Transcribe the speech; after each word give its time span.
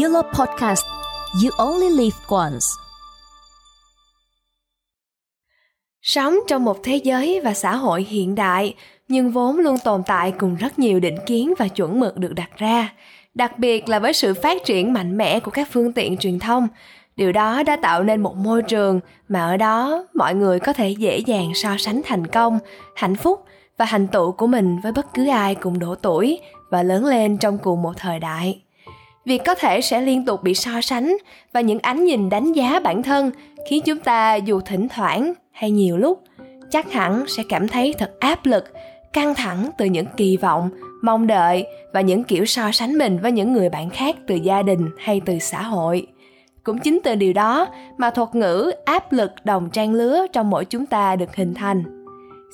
Yellow 0.00 0.22
Podcast 0.22 0.84
You 1.44 1.50
Only 1.56 1.88
Live 1.88 2.16
Once 2.28 2.66
Sống 6.02 6.34
trong 6.48 6.64
một 6.64 6.82
thế 6.82 6.96
giới 6.96 7.40
và 7.40 7.54
xã 7.54 7.76
hội 7.76 8.02
hiện 8.02 8.34
đại, 8.34 8.74
nhưng 9.08 9.30
vốn 9.30 9.58
luôn 9.58 9.76
tồn 9.84 10.02
tại 10.06 10.32
cùng 10.38 10.56
rất 10.56 10.78
nhiều 10.78 11.00
định 11.00 11.16
kiến 11.26 11.54
và 11.58 11.68
chuẩn 11.68 12.00
mực 12.00 12.16
được 12.16 12.34
đặt 12.34 12.50
ra, 12.56 12.92
đặc 13.34 13.58
biệt 13.58 13.88
là 13.88 13.98
với 13.98 14.12
sự 14.12 14.34
phát 14.34 14.64
triển 14.64 14.92
mạnh 14.92 15.16
mẽ 15.16 15.40
của 15.40 15.50
các 15.50 15.68
phương 15.70 15.92
tiện 15.92 16.16
truyền 16.16 16.38
thông. 16.38 16.68
Điều 17.16 17.32
đó 17.32 17.62
đã 17.62 17.76
tạo 17.76 18.02
nên 18.02 18.22
một 18.22 18.36
môi 18.36 18.62
trường 18.62 19.00
mà 19.28 19.40
ở 19.40 19.56
đó 19.56 20.06
mọi 20.14 20.34
người 20.34 20.60
có 20.60 20.72
thể 20.72 20.90
dễ 20.90 21.18
dàng 21.18 21.52
so 21.54 21.76
sánh 21.78 22.00
thành 22.04 22.26
công, 22.26 22.58
hạnh 22.94 23.16
phúc 23.16 23.44
và 23.78 23.86
thành 23.88 24.06
tựu 24.06 24.32
của 24.32 24.46
mình 24.46 24.80
với 24.82 24.92
bất 24.92 25.14
cứ 25.14 25.28
ai 25.28 25.54
cùng 25.54 25.78
độ 25.78 25.94
tuổi 25.94 26.40
và 26.70 26.82
lớn 26.82 27.04
lên 27.04 27.38
trong 27.38 27.58
cùng 27.58 27.82
một 27.82 27.92
thời 27.96 28.18
đại 28.18 28.62
việc 29.24 29.42
có 29.46 29.54
thể 29.54 29.80
sẽ 29.80 30.00
liên 30.00 30.24
tục 30.24 30.42
bị 30.42 30.54
so 30.54 30.80
sánh 30.80 31.16
và 31.52 31.60
những 31.60 31.78
ánh 31.78 32.04
nhìn 32.04 32.30
đánh 32.30 32.52
giá 32.52 32.80
bản 32.80 33.02
thân 33.02 33.30
khiến 33.68 33.82
chúng 33.84 33.98
ta 33.98 34.34
dù 34.34 34.60
thỉnh 34.60 34.88
thoảng 34.88 35.32
hay 35.52 35.70
nhiều 35.70 35.96
lúc, 35.96 36.22
chắc 36.70 36.92
hẳn 36.92 37.24
sẽ 37.28 37.42
cảm 37.48 37.68
thấy 37.68 37.94
thật 37.98 38.12
áp 38.20 38.46
lực, 38.46 38.64
căng 39.12 39.34
thẳng 39.34 39.70
từ 39.78 39.84
những 39.84 40.06
kỳ 40.16 40.36
vọng, 40.36 40.70
mong 41.02 41.26
đợi 41.26 41.66
và 41.92 42.00
những 42.00 42.24
kiểu 42.24 42.44
so 42.44 42.72
sánh 42.72 42.98
mình 42.98 43.18
với 43.22 43.32
những 43.32 43.52
người 43.52 43.68
bạn 43.68 43.90
khác 43.90 44.16
từ 44.26 44.34
gia 44.34 44.62
đình 44.62 44.90
hay 44.98 45.20
từ 45.26 45.38
xã 45.38 45.62
hội. 45.62 46.06
Cũng 46.64 46.78
chính 46.78 47.00
từ 47.04 47.14
điều 47.14 47.32
đó 47.32 47.66
mà 47.98 48.10
thuật 48.10 48.34
ngữ 48.34 48.72
áp 48.84 49.12
lực 49.12 49.30
đồng 49.44 49.70
trang 49.70 49.94
lứa 49.94 50.26
trong 50.32 50.50
mỗi 50.50 50.64
chúng 50.64 50.86
ta 50.86 51.16
được 51.16 51.36
hình 51.36 51.54
thành. 51.54 52.04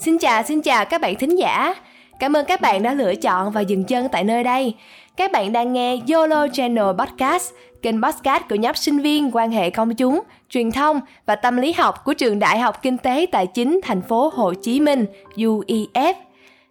Xin 0.01 0.19
chào 0.19 0.43
xin 0.43 0.63
chào 0.63 0.85
các 0.85 1.01
bạn 1.01 1.15
thính 1.15 1.39
giả 1.39 1.75
cảm 2.19 2.37
ơn 2.37 2.45
các 2.45 2.61
bạn 2.61 2.83
đã 2.83 2.95
lựa 2.95 3.15
chọn 3.15 3.51
và 3.51 3.61
dừng 3.61 3.85
chân 3.85 4.09
tại 4.09 4.25
nơi 4.25 4.45
đây 4.45 4.75
các 5.19 5.33
bạn 5.33 5.53
đang 5.53 5.73
nghe 5.73 5.97
YOLO 6.09 6.47
Channel 6.53 6.87
Podcast, 6.99 7.53
kênh 7.83 8.03
podcast 8.03 8.43
của 8.49 8.55
nhóm 8.55 8.75
sinh 8.75 8.99
viên 8.99 9.31
quan 9.33 9.51
hệ 9.51 9.71
công 9.71 9.95
chúng, 9.95 10.21
truyền 10.49 10.73
thông 10.73 11.01
và 11.27 11.37
tâm 11.37 11.57
lý 11.57 11.73
học 11.73 12.05
của 12.05 12.15
trường 12.15 12.39
Đại 12.39 12.59
học 12.59 12.83
Kinh 12.83 12.99
tế 12.99 13.27
Tài 13.33 13.47
chính 13.47 13.81
thành 13.83 14.03
phố 14.03 14.31
Hồ 14.35 14.55
Chí 14.55 14.81
Minh 14.81 15.07
UEF. 15.37 16.15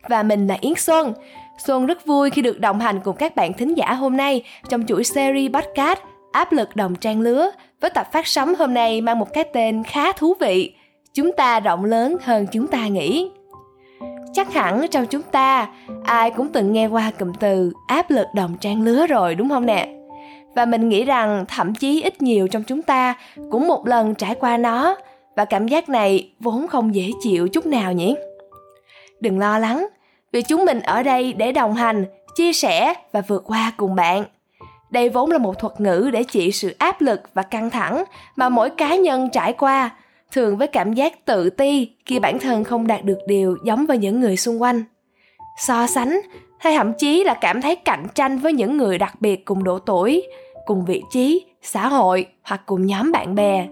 Và 0.09 0.23
mình 0.23 0.47
là 0.47 0.57
Yến 0.61 0.73
Xuân. 0.77 1.13
Xuân 1.65 1.85
rất 1.85 2.05
vui 2.05 2.29
khi 2.29 2.41
được 2.41 2.59
đồng 2.59 2.79
hành 2.79 2.99
cùng 3.03 3.15
các 3.15 3.35
bạn 3.35 3.53
thính 3.53 3.77
giả 3.77 3.93
hôm 3.93 4.17
nay 4.17 4.43
trong 4.69 4.85
chuỗi 4.87 5.03
series 5.03 5.51
podcast 5.51 5.99
Áp 6.31 6.51
lực 6.51 6.75
đồng 6.75 6.95
trang 6.95 7.21
lứa 7.21 7.51
với 7.81 7.89
tập 7.89 8.07
phát 8.11 8.27
sóng 8.27 8.55
hôm 8.55 8.73
nay 8.73 9.01
mang 9.01 9.19
một 9.19 9.33
cái 9.33 9.43
tên 9.53 9.83
khá 9.83 10.11
thú 10.11 10.33
vị. 10.39 10.73
Chúng 11.13 11.31
ta 11.31 11.59
rộng 11.59 11.85
lớn 11.85 12.17
hơn 12.23 12.47
chúng 12.51 12.67
ta 12.67 12.87
nghĩ 12.87 13.29
chắc 14.33 14.53
hẳn 14.53 14.87
trong 14.91 15.05
chúng 15.05 15.21
ta, 15.21 15.67
ai 16.03 16.31
cũng 16.31 16.49
từng 16.49 16.73
nghe 16.73 16.87
qua 16.87 17.11
cụm 17.19 17.33
từ 17.39 17.71
áp 17.87 18.09
lực 18.09 18.27
đồng 18.35 18.57
trang 18.57 18.81
lứa 18.81 19.07
rồi, 19.07 19.35
đúng 19.35 19.49
không 19.49 19.65
nè? 19.65 19.93
Và 20.55 20.65
mình 20.65 20.89
nghĩ 20.89 21.05
rằng 21.05 21.45
thậm 21.47 21.75
chí 21.75 22.01
ít 22.01 22.21
nhiều 22.21 22.47
trong 22.47 22.63
chúng 22.63 22.81
ta 22.81 23.15
cũng 23.51 23.67
một 23.67 23.87
lần 23.87 24.15
trải 24.15 24.35
qua 24.35 24.57
nó, 24.57 24.95
và 25.35 25.45
cảm 25.45 25.67
giác 25.67 25.89
này 25.89 26.31
vốn 26.39 26.67
không 26.67 26.95
dễ 26.95 27.11
chịu 27.21 27.47
chút 27.47 27.65
nào 27.65 27.93
nhỉ? 27.93 28.15
Đừng 29.19 29.39
lo 29.39 29.59
lắng, 29.59 29.87
vì 30.31 30.41
chúng 30.41 30.65
mình 30.65 30.81
ở 30.81 31.03
đây 31.03 31.33
để 31.33 31.51
đồng 31.51 31.73
hành, 31.73 32.05
chia 32.35 32.53
sẻ 32.53 32.93
và 33.11 33.21
vượt 33.27 33.43
qua 33.45 33.71
cùng 33.77 33.95
bạn. 33.95 34.23
Đây 34.89 35.09
vốn 35.09 35.31
là 35.31 35.37
một 35.37 35.59
thuật 35.59 35.81
ngữ 35.81 36.09
để 36.13 36.23
chỉ 36.23 36.51
sự 36.51 36.75
áp 36.79 37.01
lực 37.01 37.21
và 37.33 37.43
căng 37.43 37.69
thẳng 37.69 38.03
mà 38.35 38.49
mỗi 38.49 38.69
cá 38.69 38.95
nhân 38.95 39.29
trải 39.33 39.53
qua 39.53 39.89
thường 40.31 40.57
với 40.57 40.67
cảm 40.67 40.93
giác 40.93 41.25
tự 41.25 41.49
ti 41.49 41.89
khi 42.05 42.19
bản 42.19 42.39
thân 42.39 42.63
không 42.63 42.87
đạt 42.87 43.03
được 43.03 43.19
điều 43.27 43.57
giống 43.63 43.85
với 43.85 43.97
những 43.97 44.19
người 44.19 44.37
xung 44.37 44.61
quanh. 44.61 44.83
So 45.57 45.87
sánh, 45.87 46.21
hay 46.59 46.77
thậm 46.77 46.93
chí 46.93 47.23
là 47.23 47.33
cảm 47.33 47.61
thấy 47.61 47.75
cạnh 47.75 48.07
tranh 48.15 48.37
với 48.37 48.53
những 48.53 48.77
người 48.77 48.97
đặc 48.97 49.21
biệt 49.21 49.45
cùng 49.45 49.63
độ 49.63 49.79
tuổi, 49.79 50.23
cùng 50.65 50.85
vị 50.85 51.03
trí, 51.11 51.45
xã 51.61 51.87
hội 51.87 52.25
hoặc 52.43 52.61
cùng 52.65 52.85
nhóm 52.85 53.11
bạn 53.11 53.35
bè. 53.35 53.67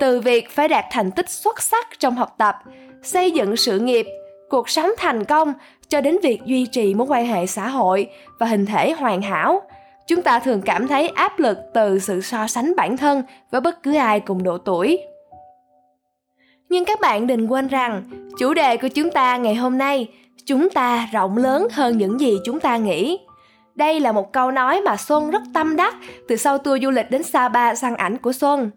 Từ 0.00 0.20
việc 0.20 0.50
phải 0.50 0.68
đạt 0.68 0.84
thành 0.90 1.10
tích 1.10 1.30
xuất 1.30 1.62
sắc 1.62 1.86
trong 1.98 2.14
học 2.14 2.34
tập, 2.38 2.54
xây 3.02 3.30
dựng 3.30 3.56
sự 3.56 3.78
nghiệp, 3.78 4.06
cuộc 4.48 4.68
sống 4.68 4.90
thành 4.98 5.24
công 5.24 5.52
cho 5.88 6.00
đến 6.00 6.18
việc 6.22 6.40
duy 6.44 6.66
trì 6.66 6.94
mối 6.94 7.06
quan 7.10 7.26
hệ 7.26 7.46
xã 7.46 7.68
hội 7.68 8.10
và 8.38 8.46
hình 8.46 8.66
thể 8.66 8.92
hoàn 8.92 9.22
hảo, 9.22 9.62
chúng 10.06 10.22
ta 10.22 10.38
thường 10.38 10.62
cảm 10.62 10.88
thấy 10.88 11.08
áp 11.08 11.38
lực 11.38 11.58
từ 11.74 11.98
sự 11.98 12.20
so 12.20 12.46
sánh 12.46 12.76
bản 12.76 12.96
thân 12.96 13.22
với 13.50 13.60
bất 13.60 13.82
cứ 13.82 13.94
ai 13.94 14.20
cùng 14.20 14.42
độ 14.42 14.58
tuổi 14.58 14.98
nhưng 16.70 16.84
các 16.84 17.00
bạn 17.00 17.26
đừng 17.26 17.52
quên 17.52 17.68
rằng, 17.68 18.02
chủ 18.38 18.54
đề 18.54 18.76
của 18.76 18.88
chúng 18.88 19.10
ta 19.10 19.36
ngày 19.36 19.54
hôm 19.54 19.78
nay, 19.78 20.08
chúng 20.46 20.70
ta 20.70 21.08
rộng 21.12 21.36
lớn 21.36 21.68
hơn 21.72 21.98
những 21.98 22.20
gì 22.20 22.38
chúng 22.44 22.60
ta 22.60 22.76
nghĩ. 22.76 23.18
Đây 23.74 24.00
là 24.00 24.12
một 24.12 24.32
câu 24.32 24.50
nói 24.50 24.80
mà 24.80 24.96
Xuân 24.96 25.30
rất 25.30 25.42
tâm 25.54 25.76
đắc 25.76 25.94
từ 26.28 26.36
sau 26.36 26.58
tour 26.58 26.82
du 26.82 26.90
lịch 26.90 27.10
đến 27.10 27.22
Sapa 27.22 27.74
săn 27.74 27.96
ảnh 27.96 28.18
của 28.18 28.32
Xuân. 28.32 28.70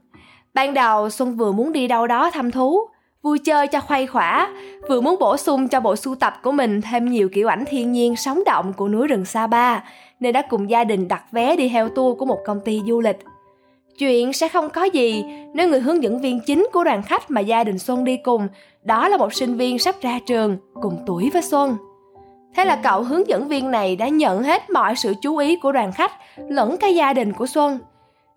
Ban 0.53 0.73
đầu 0.73 1.09
Xuân 1.09 1.37
vừa 1.37 1.51
muốn 1.51 1.71
đi 1.73 1.87
đâu 1.87 2.07
đó 2.07 2.31
thăm 2.31 2.51
thú, 2.51 2.79
vui 3.21 3.39
chơi 3.39 3.67
cho 3.67 3.79
khuây 3.79 4.07
khỏa, 4.07 4.49
vừa 4.89 5.01
muốn 5.01 5.19
bổ 5.19 5.37
sung 5.37 5.67
cho 5.67 5.79
bộ 5.79 5.95
sưu 5.95 6.15
tập 6.15 6.33
của 6.43 6.51
mình 6.51 6.81
thêm 6.81 7.05
nhiều 7.05 7.29
kiểu 7.29 7.47
ảnh 7.47 7.63
thiên 7.67 7.91
nhiên 7.91 8.15
sống 8.15 8.43
động 8.45 8.73
của 8.73 8.87
núi 8.87 9.07
rừng 9.07 9.25
Sapa, 9.25 9.79
nên 10.19 10.33
đã 10.33 10.41
cùng 10.49 10.69
gia 10.69 10.83
đình 10.83 11.07
đặt 11.07 11.23
vé 11.31 11.55
đi 11.55 11.69
theo 11.69 11.89
tour 11.89 12.19
của 12.19 12.25
một 12.25 12.39
công 12.45 12.59
ty 12.59 12.81
du 12.87 13.01
lịch– 13.01 13.17
Chuyện 13.97 14.33
sẽ 14.33 14.47
không 14.47 14.69
có 14.69 14.83
gì 14.83 15.23
nếu 15.53 15.69
người 15.69 15.79
hướng 15.79 16.03
dẫn 16.03 16.19
viên 16.19 16.39
chính 16.39 16.67
của 16.73 16.83
đoàn 16.83 17.03
khách 17.03 17.31
mà 17.31 17.41
gia 17.41 17.63
đình 17.63 17.79
Xuân 17.79 18.03
đi 18.03 18.17
cùng 18.17 18.47
đó 18.83 19.07
là 19.07 19.17
một 19.17 19.33
sinh 19.33 19.57
viên 19.57 19.79
sắp 19.79 19.95
ra 20.01 20.19
trường 20.25 20.57
cùng 20.81 21.03
tuổi 21.05 21.29
với 21.33 21.41
Xuân. 21.41 21.77
Thế 22.55 22.65
là 22.65 22.75
cậu 22.75 23.03
hướng 23.03 23.27
dẫn 23.27 23.47
viên 23.47 23.71
này 23.71 23.95
đã 23.95 24.07
nhận 24.07 24.43
hết 24.43 24.69
mọi 24.69 24.95
sự 24.95 25.13
chú 25.21 25.37
ý 25.37 25.55
của 25.55 25.71
đoàn 25.71 25.91
khách 25.91 26.11
lẫn 26.49 26.77
cả 26.77 26.87
gia 26.87 27.13
đình 27.13 27.33
của 27.33 27.47
Xuân. 27.47 27.79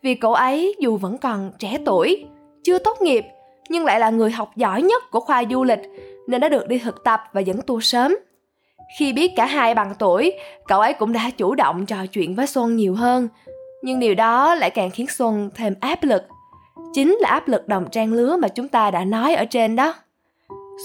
Vì 0.02 0.14
cậu 0.14 0.34
ấy 0.34 0.74
dù 0.78 0.96
vẫn 0.96 1.18
còn 1.18 1.52
trẻ 1.58 1.78
tuổi, 1.84 2.24
chưa 2.64 2.78
tốt 2.78 2.96
nghiệp 3.00 3.24
nhưng 3.68 3.84
lại 3.84 4.00
là 4.00 4.10
người 4.10 4.30
học 4.30 4.56
giỏi 4.56 4.82
nhất 4.82 5.02
của 5.10 5.20
khoa 5.20 5.42
du 5.50 5.64
lịch 5.64 5.80
nên 6.26 6.40
đã 6.40 6.48
được 6.48 6.68
đi 6.68 6.78
thực 6.78 7.04
tập 7.04 7.20
và 7.32 7.40
dẫn 7.40 7.62
tour 7.62 7.84
sớm. 7.84 8.16
Khi 8.98 9.12
biết 9.12 9.32
cả 9.36 9.46
hai 9.46 9.74
bằng 9.74 9.94
tuổi, 9.98 10.32
cậu 10.66 10.80
ấy 10.80 10.92
cũng 10.92 11.12
đã 11.12 11.30
chủ 11.36 11.54
động 11.54 11.86
trò 11.86 12.06
chuyện 12.12 12.34
với 12.34 12.46
Xuân 12.46 12.76
nhiều 12.76 12.94
hơn, 12.94 13.28
nhưng 13.82 14.00
điều 14.00 14.14
đó 14.14 14.54
lại 14.54 14.70
càng 14.70 14.90
khiến 14.90 15.06
xuân 15.06 15.50
thêm 15.54 15.74
áp 15.80 16.02
lực. 16.02 16.22
Chính 16.92 17.16
là 17.20 17.28
áp 17.28 17.48
lực 17.48 17.68
đồng 17.68 17.90
trang 17.90 18.12
lứa 18.12 18.36
mà 18.36 18.48
chúng 18.48 18.68
ta 18.68 18.90
đã 18.90 19.04
nói 19.04 19.34
ở 19.34 19.44
trên 19.44 19.76
đó. 19.76 19.94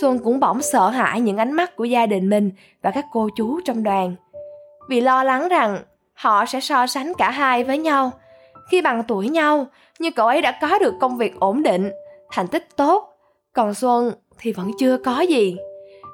Xuân 0.02 0.19
cũng 0.19 0.40
bỗng 0.40 0.62
sợ 0.62 0.90
hãi 0.90 1.22
những 1.22 1.38
ánh 1.38 1.52
mắt 1.52 1.75
của 1.75 1.84
gia 1.84 2.06
đình 2.06 2.29
mình 2.29 2.52
và 2.81 2.91
các 2.91 3.06
cô 3.12 3.29
chú 3.35 3.59
trong 3.66 3.84
đoàn. 3.84 4.16
Vì 4.90 5.02
lo 5.02 5.24
lắng 5.24 5.47
rằng 5.50 5.79
họ 6.13 6.46
sẽ 6.46 6.59
so 6.59 6.88
sánh 6.88 7.13
cả 7.18 7.31
hai 7.31 7.63
với 7.63 7.78
nhau. 7.78 8.12
Khi 8.72 8.81
bằng 8.81 9.03
tuổi 9.08 9.29
nhau, 9.29 9.66
như 10.00 10.12
cậu 10.12 10.28
ấy 10.28 10.41
đã 10.41 10.58
có 10.62 10.79
được 10.79 10.94
công 11.00 11.18
việc 11.18 11.40
ổn 11.40 11.63
định, 11.63 11.91
thành 12.31 12.47
tích 12.47 12.68
tốt, 12.75 13.13
còn 13.53 13.73
xuân 13.73 14.12
thì 14.38 14.52
vẫn 14.52 14.72
chưa 14.79 14.97
có 14.97 15.22
gì. 15.22 15.58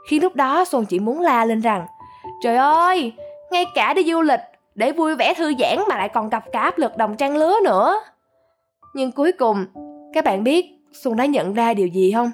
Khi 0.10 0.20
lúc 0.20 0.36
đó 0.36 0.66
xuân 0.66 0.86
chỉ 0.86 1.00
muốn 1.00 1.22
la 1.22 1.46
lên 1.46 1.62
rằng, 1.62 1.86
trời 2.44 2.56
ơi, 2.56 3.14
ngay 3.52 3.66
cả 3.76 3.94
đi 3.94 4.04
du 4.12 4.22
lịch 4.22 4.40
để 4.78 4.92
vui 4.92 5.16
vẻ 5.16 5.34
thư 5.34 5.54
giãn 5.60 5.78
mà 5.90 5.98
lại 5.98 6.10
còn 6.10 6.30
gặp 6.30 6.46
cả 6.52 6.60
áp 6.60 6.78
lực 6.78 6.98
đồng 6.98 7.16
trang 7.18 7.38
lứa 7.38 7.56
nữa. 7.64 7.96
Nhưng 8.96 9.12
cuối 9.12 9.32
cùng, 9.32 9.66
các 10.14 10.24
bạn 10.26 10.44
biết 10.44 10.66
Xuân 10.92 11.16
đã 11.16 11.26
nhận 11.26 11.54
ra 11.54 11.74
điều 11.74 11.88
gì 11.88 12.12
không? 12.12 12.32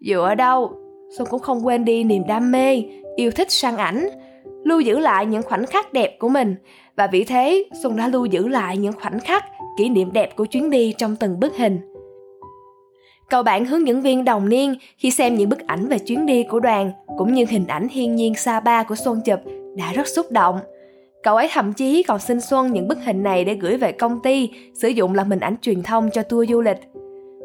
Dù 0.00 0.20
ở 0.20 0.34
đâu, 0.34 0.72
Xuân 1.16 1.28
cũng 1.30 1.40
không 1.40 1.66
quên 1.66 1.84
đi 1.84 2.04
niềm 2.04 2.22
đam 2.28 2.52
mê, 2.52 2.82
yêu 3.16 3.30
thích 3.30 3.50
săn 3.50 3.76
ảnh, 3.76 4.08
lưu 4.64 4.80
giữ 4.80 4.98
lại 4.98 5.26
những 5.26 5.42
khoảnh 5.42 5.66
khắc 5.66 5.92
đẹp 5.92 6.16
của 6.18 6.28
mình 6.28 6.56
và 6.96 7.06
vì 7.06 7.24
thế 7.24 7.64
Xuân 7.82 7.96
đã 7.96 8.08
lưu 8.08 8.24
giữ 8.24 8.48
lại 8.48 8.76
những 8.76 8.92
khoảnh 8.92 9.20
khắc, 9.20 9.44
kỷ 9.78 9.88
niệm 9.88 10.12
đẹp 10.12 10.36
của 10.36 10.44
chuyến 10.44 10.70
đi 10.70 10.94
trong 10.98 11.16
từng 11.16 11.40
bức 11.40 11.56
hình. 11.56 11.80
Cậu 13.30 13.42
bạn 13.42 13.64
hướng 13.64 13.86
dẫn 13.86 14.02
viên 14.02 14.24
đồng 14.24 14.48
niên 14.48 14.74
khi 14.98 15.10
xem 15.10 15.34
những 15.34 15.48
bức 15.48 15.66
ảnh 15.66 15.88
về 15.88 15.98
chuyến 15.98 16.26
đi 16.26 16.42
của 16.42 16.60
đoàn 16.60 16.92
cũng 17.18 17.34
như 17.34 17.44
hình 17.48 17.66
ảnh 17.66 17.88
thiên 17.92 18.16
nhiên 18.16 18.34
Sapa 18.34 18.82
của 18.82 18.94
Xuân 18.94 19.20
chụp 19.24 19.40
đã 19.76 19.92
rất 19.92 20.08
xúc 20.08 20.26
động. 20.30 20.60
Cậu 21.22 21.36
ấy 21.36 21.48
thậm 21.52 21.72
chí 21.72 22.02
còn 22.02 22.18
xin 22.18 22.40
Xuân 22.40 22.72
những 22.72 22.88
bức 22.88 22.98
hình 23.04 23.22
này 23.22 23.44
để 23.44 23.54
gửi 23.54 23.76
về 23.76 23.92
công 23.92 24.22
ty, 24.22 24.50
sử 24.74 24.88
dụng 24.88 25.14
làm 25.14 25.30
hình 25.30 25.40
ảnh 25.40 25.56
truyền 25.62 25.82
thông 25.82 26.10
cho 26.10 26.22
tour 26.22 26.50
du 26.50 26.60
lịch. 26.60 26.78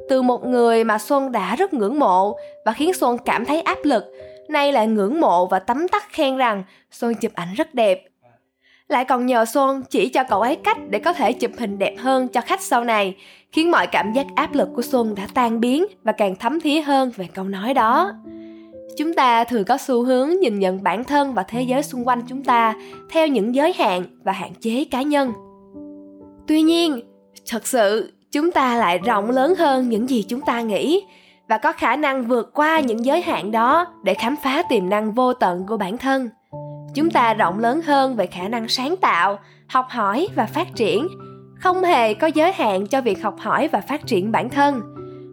Từ 0.09 0.21
một 0.21 0.45
người 0.45 0.83
mà 0.83 0.97
Xuân 0.97 1.31
đã 1.31 1.55
rất 1.55 1.73
ngưỡng 1.73 1.99
mộ 1.99 2.37
và 2.65 2.71
khiến 2.71 2.93
Xuân 2.93 3.17
cảm 3.25 3.45
thấy 3.45 3.61
áp 3.61 3.77
lực, 3.83 4.05
nay 4.49 4.71
lại 4.71 4.87
ngưỡng 4.87 5.19
mộ 5.19 5.45
và 5.45 5.59
tấm 5.59 5.87
tắc 5.87 6.03
khen 6.09 6.37
rằng 6.37 6.63
Xuân 6.91 7.13
chụp 7.15 7.31
ảnh 7.35 7.53
rất 7.57 7.73
đẹp. 7.73 8.03
Lại 8.87 9.05
còn 9.05 9.25
nhờ 9.25 9.45
Xuân 9.45 9.83
chỉ 9.89 10.09
cho 10.09 10.23
cậu 10.29 10.41
ấy 10.41 10.55
cách 10.55 10.77
để 10.89 10.99
có 10.99 11.13
thể 11.13 11.33
chụp 11.33 11.51
hình 11.57 11.79
đẹp 11.79 11.95
hơn 11.99 12.27
cho 12.27 12.41
khách 12.41 12.61
sau 12.61 12.83
này, 12.83 13.15
khiến 13.51 13.71
mọi 13.71 13.87
cảm 13.87 14.13
giác 14.13 14.25
áp 14.35 14.53
lực 14.53 14.69
của 14.75 14.81
Xuân 14.81 15.15
đã 15.15 15.27
tan 15.33 15.59
biến 15.59 15.85
và 16.03 16.11
càng 16.11 16.35
thấm 16.35 16.59
thía 16.59 16.81
hơn 16.81 17.11
về 17.15 17.27
câu 17.33 17.45
nói 17.45 17.73
đó 17.73 18.11
chúng 18.97 19.13
ta 19.13 19.43
thường 19.43 19.65
có 19.65 19.77
xu 19.77 20.03
hướng 20.03 20.29
nhìn 20.29 20.59
nhận 20.59 20.83
bản 20.83 21.03
thân 21.03 21.33
và 21.33 21.43
thế 21.43 21.61
giới 21.61 21.83
xung 21.83 22.07
quanh 22.07 22.21
chúng 22.27 22.43
ta 22.43 22.75
theo 23.09 23.27
những 23.27 23.55
giới 23.55 23.73
hạn 23.73 24.03
và 24.23 24.31
hạn 24.31 24.51
chế 24.61 24.85
cá 24.91 25.01
nhân. 25.01 25.33
Tuy 26.47 26.61
nhiên, 26.61 27.01
thật 27.49 27.67
sự, 27.67 28.13
chúng 28.31 28.51
ta 28.51 28.75
lại 28.75 28.97
rộng 28.97 29.29
lớn 29.29 29.55
hơn 29.55 29.89
những 29.89 30.09
gì 30.09 30.25
chúng 30.29 30.41
ta 30.41 30.61
nghĩ 30.61 31.03
và 31.49 31.57
có 31.57 31.71
khả 31.71 31.95
năng 31.95 32.25
vượt 32.25 32.53
qua 32.53 32.79
những 32.79 33.05
giới 33.05 33.21
hạn 33.21 33.51
đó 33.51 33.87
để 34.03 34.13
khám 34.13 34.35
phá 34.43 34.63
tiềm 34.69 34.89
năng 34.89 35.11
vô 35.11 35.33
tận 35.33 35.65
của 35.67 35.77
bản 35.77 35.97
thân. 35.97 36.29
Chúng 36.95 37.09
ta 37.09 37.33
rộng 37.33 37.59
lớn 37.59 37.81
hơn 37.81 38.15
về 38.15 38.27
khả 38.27 38.47
năng 38.47 38.67
sáng 38.67 38.95
tạo, 38.97 39.39
học 39.67 39.85
hỏi 39.89 40.27
và 40.35 40.45
phát 40.45 40.75
triển. 40.75 41.07
Không 41.59 41.83
hề 41.83 42.13
có 42.13 42.27
giới 42.27 42.51
hạn 42.53 42.87
cho 42.87 43.01
việc 43.01 43.23
học 43.23 43.35
hỏi 43.39 43.67
và 43.67 43.81
phát 43.81 44.07
triển 44.07 44.31
bản 44.31 44.49
thân. 44.49 44.81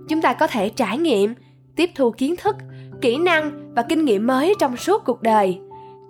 Chúng 0.09 0.23
ta 0.23 0.33
có 0.33 0.47
thể 0.47 0.69
trải 0.69 0.99
nghiệm, 0.99 1.35
tiếp 1.77 1.91
thu 1.95 2.11
kiến 2.11 2.35
thức 2.37 2.57
kỹ 3.03 3.17
năng 3.17 3.75
và 3.75 3.83
kinh 3.83 4.05
nghiệm 4.05 4.27
mới 4.27 4.55
trong 4.59 4.77
suốt 4.77 5.05
cuộc 5.05 5.23
đời. 5.23 5.59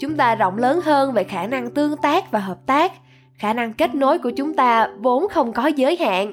Chúng 0.00 0.16
ta 0.16 0.34
rộng 0.34 0.58
lớn 0.58 0.80
hơn 0.84 1.12
về 1.12 1.24
khả 1.24 1.46
năng 1.46 1.70
tương 1.70 1.96
tác 1.96 2.30
và 2.30 2.38
hợp 2.38 2.58
tác. 2.66 2.92
Khả 3.38 3.52
năng 3.52 3.72
kết 3.72 3.94
nối 3.94 4.18
của 4.18 4.30
chúng 4.30 4.54
ta 4.54 4.88
vốn 4.98 5.28
không 5.28 5.52
có 5.52 5.66
giới 5.66 5.96
hạn. 5.96 6.32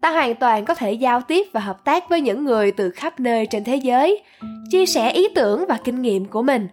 Ta 0.00 0.10
hoàn 0.10 0.34
toàn 0.34 0.64
có 0.64 0.74
thể 0.74 0.92
giao 0.92 1.20
tiếp 1.20 1.46
và 1.52 1.60
hợp 1.60 1.84
tác 1.84 2.08
với 2.08 2.20
những 2.20 2.44
người 2.44 2.72
từ 2.72 2.90
khắp 2.90 3.20
nơi 3.20 3.46
trên 3.46 3.64
thế 3.64 3.76
giới, 3.76 4.22
chia 4.70 4.86
sẻ 4.86 5.10
ý 5.10 5.28
tưởng 5.34 5.64
và 5.68 5.78
kinh 5.84 6.02
nghiệm 6.02 6.24
của 6.24 6.42
mình. 6.42 6.68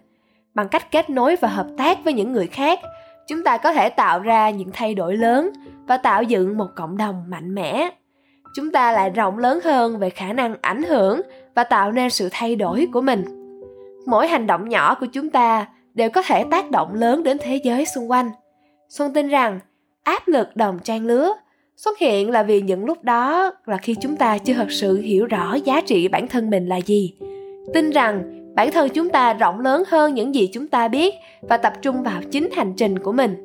Bằng 0.54 0.68
cách 0.68 0.90
kết 0.90 1.10
nối 1.10 1.36
và 1.36 1.48
hợp 1.48 1.66
tác 1.78 2.04
với 2.04 2.12
những 2.12 2.32
người 2.32 2.46
khác, 2.46 2.80
chúng 3.28 3.44
ta 3.44 3.56
có 3.56 3.72
thể 3.72 3.88
tạo 3.88 4.20
ra 4.20 4.50
những 4.50 4.70
thay 4.72 4.94
đổi 4.94 5.16
lớn 5.16 5.50
và 5.88 5.96
tạo 5.96 6.22
dựng 6.22 6.58
một 6.58 6.68
cộng 6.76 6.96
đồng 6.96 7.24
mạnh 7.28 7.54
mẽ. 7.54 7.90
Chúng 8.56 8.72
ta 8.72 8.92
lại 8.92 9.10
rộng 9.10 9.38
lớn 9.38 9.58
hơn 9.64 9.98
về 9.98 10.10
khả 10.10 10.32
năng 10.32 10.54
ảnh 10.60 10.82
hưởng 10.82 11.20
và 11.56 11.64
tạo 11.64 11.92
nên 11.92 12.10
sự 12.10 12.28
thay 12.32 12.56
đổi 12.56 12.88
của 12.92 13.00
mình. 13.00 13.24
Mỗi 14.06 14.28
hành 14.28 14.46
động 14.46 14.68
nhỏ 14.68 14.94
của 15.00 15.06
chúng 15.06 15.30
ta 15.30 15.66
đều 15.94 16.10
có 16.10 16.22
thể 16.22 16.44
tác 16.50 16.70
động 16.70 16.94
lớn 16.94 17.22
đến 17.22 17.36
thế 17.40 17.60
giới 17.64 17.86
xung 17.86 18.10
quanh. 18.10 18.30
Xuân 18.88 19.12
tin 19.12 19.28
rằng, 19.28 19.60
áp 20.02 20.28
lực 20.28 20.56
đồng 20.56 20.78
trang 20.78 21.06
lứa 21.06 21.32
xuất 21.76 21.98
hiện 21.98 22.30
là 22.30 22.42
vì 22.42 22.60
những 22.60 22.84
lúc 22.84 23.04
đó 23.04 23.52
là 23.66 23.76
khi 23.76 23.94
chúng 24.00 24.16
ta 24.16 24.38
chưa 24.38 24.54
thật 24.54 24.70
sự 24.70 25.00
hiểu 25.00 25.26
rõ 25.26 25.54
giá 25.54 25.80
trị 25.80 26.08
bản 26.08 26.28
thân 26.28 26.50
mình 26.50 26.66
là 26.66 26.80
gì. 26.80 27.14
Tin 27.74 27.90
rằng, 27.90 28.22
bản 28.54 28.72
thân 28.72 28.88
chúng 28.88 29.10
ta 29.10 29.32
rộng 29.32 29.60
lớn 29.60 29.82
hơn 29.88 30.14
những 30.14 30.34
gì 30.34 30.48
chúng 30.52 30.68
ta 30.68 30.88
biết 30.88 31.14
và 31.42 31.56
tập 31.56 31.72
trung 31.82 32.02
vào 32.02 32.22
chính 32.30 32.50
hành 32.52 32.72
trình 32.76 32.98
của 32.98 33.12
mình. 33.12 33.36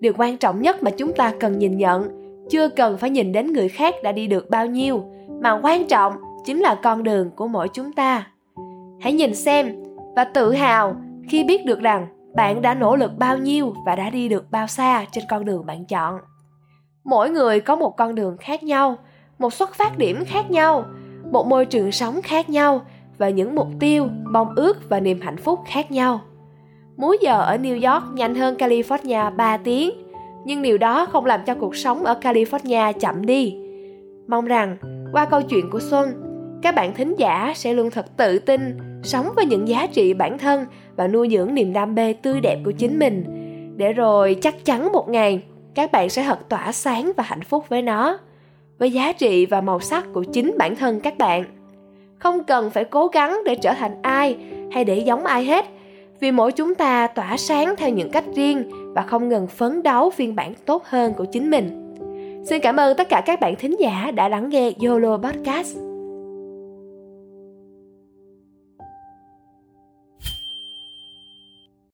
Điều 0.00 0.12
quan 0.18 0.36
trọng 0.36 0.62
nhất 0.62 0.82
mà 0.82 0.90
chúng 0.90 1.12
ta 1.12 1.32
cần 1.40 1.58
nhìn 1.58 1.78
nhận, 1.78 2.08
chưa 2.50 2.68
cần 2.68 2.98
phải 2.98 3.10
nhìn 3.10 3.32
đến 3.32 3.52
người 3.52 3.68
khác 3.68 3.94
đã 4.02 4.12
đi 4.12 4.26
được 4.26 4.50
bao 4.50 4.66
nhiêu, 4.66 5.04
mà 5.42 5.60
quan 5.62 5.84
trọng 5.86 6.12
chính 6.44 6.60
là 6.60 6.74
con 6.82 7.02
đường 7.02 7.30
của 7.30 7.48
mỗi 7.48 7.68
chúng 7.68 7.92
ta. 7.92 8.26
Hãy 9.00 9.12
nhìn 9.12 9.34
xem 9.34 9.82
và 10.16 10.24
tự 10.24 10.52
hào 10.52 10.96
khi 11.28 11.44
biết 11.44 11.66
được 11.66 11.80
rằng 11.80 12.06
bạn 12.34 12.62
đã 12.62 12.74
nỗ 12.74 12.96
lực 12.96 13.18
bao 13.18 13.38
nhiêu 13.38 13.74
và 13.86 13.96
đã 13.96 14.10
đi 14.10 14.28
được 14.28 14.50
bao 14.50 14.66
xa 14.66 15.04
trên 15.12 15.24
con 15.30 15.44
đường 15.44 15.66
bạn 15.66 15.84
chọn. 15.84 16.18
Mỗi 17.04 17.30
người 17.30 17.60
có 17.60 17.76
một 17.76 17.96
con 17.96 18.14
đường 18.14 18.36
khác 18.36 18.62
nhau, 18.62 18.96
một 19.38 19.52
xuất 19.52 19.74
phát 19.74 19.98
điểm 19.98 20.24
khác 20.24 20.50
nhau, 20.50 20.84
một 21.32 21.46
môi 21.46 21.66
trường 21.66 21.92
sống 21.92 22.22
khác 22.22 22.50
nhau 22.50 22.80
và 23.18 23.28
những 23.28 23.54
mục 23.54 23.68
tiêu, 23.80 24.08
mong 24.24 24.54
ước 24.56 24.88
và 24.88 25.00
niềm 25.00 25.20
hạnh 25.20 25.36
phúc 25.36 25.60
khác 25.66 25.90
nhau. 25.90 26.20
Múi 26.96 27.18
giờ 27.22 27.40
ở 27.40 27.56
new 27.56 27.92
york 27.92 28.14
nhanh 28.14 28.34
hơn 28.34 28.56
california 28.56 29.36
3 29.36 29.56
tiếng, 29.56 29.90
nhưng 30.44 30.62
điều 30.62 30.78
đó 30.78 31.06
không 31.06 31.24
làm 31.24 31.40
cho 31.46 31.54
cuộc 31.54 31.76
sống 31.76 32.04
ở 32.04 32.18
california 32.20 32.92
chậm 32.92 33.26
đi. 33.26 33.56
Mong 34.26 34.44
rằng 34.44 34.76
qua 35.12 35.24
câu 35.24 35.42
chuyện 35.42 35.70
của 35.70 35.80
xuân 35.80 36.23
các 36.64 36.74
bạn 36.74 36.94
thính 36.94 37.14
giả 37.18 37.52
sẽ 37.56 37.72
luôn 37.72 37.90
thật 37.90 38.16
tự 38.16 38.38
tin, 38.38 38.78
sống 39.02 39.26
với 39.36 39.46
những 39.46 39.68
giá 39.68 39.86
trị 39.86 40.14
bản 40.14 40.38
thân 40.38 40.64
và 40.96 41.06
nuôi 41.06 41.28
dưỡng 41.32 41.54
niềm 41.54 41.72
đam 41.72 41.94
mê 41.94 42.12
tươi 42.12 42.40
đẹp 42.40 42.58
của 42.64 42.70
chính 42.70 42.98
mình. 42.98 43.24
Để 43.76 43.92
rồi 43.92 44.36
chắc 44.40 44.64
chắn 44.64 44.92
một 44.92 45.08
ngày, 45.08 45.42
các 45.74 45.92
bạn 45.92 46.08
sẽ 46.08 46.22
thật 46.22 46.48
tỏa 46.48 46.72
sáng 46.72 47.12
và 47.16 47.24
hạnh 47.24 47.42
phúc 47.42 47.64
với 47.68 47.82
nó, 47.82 48.18
với 48.78 48.90
giá 48.90 49.12
trị 49.12 49.46
và 49.46 49.60
màu 49.60 49.80
sắc 49.80 50.04
của 50.12 50.24
chính 50.32 50.54
bản 50.58 50.76
thân 50.76 51.00
các 51.00 51.18
bạn. 51.18 51.44
Không 52.18 52.44
cần 52.44 52.70
phải 52.70 52.84
cố 52.84 53.06
gắng 53.06 53.40
để 53.44 53.54
trở 53.54 53.72
thành 53.74 54.02
ai 54.02 54.36
hay 54.72 54.84
để 54.84 54.98
giống 54.98 55.24
ai 55.24 55.44
hết, 55.44 55.64
vì 56.20 56.30
mỗi 56.30 56.52
chúng 56.52 56.74
ta 56.74 57.06
tỏa 57.06 57.36
sáng 57.36 57.74
theo 57.76 57.90
những 57.90 58.10
cách 58.10 58.24
riêng 58.34 58.70
và 58.94 59.02
không 59.02 59.28
ngừng 59.28 59.46
phấn 59.46 59.82
đấu 59.82 60.10
phiên 60.10 60.34
bản 60.34 60.54
tốt 60.66 60.84
hơn 60.84 61.12
của 61.14 61.24
chính 61.24 61.50
mình. 61.50 61.94
Xin 62.44 62.60
cảm 62.62 62.76
ơn 62.76 62.96
tất 62.96 63.08
cả 63.08 63.22
các 63.26 63.40
bạn 63.40 63.54
thính 63.56 63.80
giả 63.80 64.10
đã 64.14 64.28
lắng 64.28 64.48
nghe 64.48 64.70
yolo 64.86 65.16
podcast. 65.16 65.93